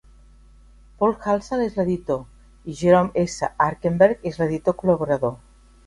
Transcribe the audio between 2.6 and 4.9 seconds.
i Jerome S. Arkenberg és l'editor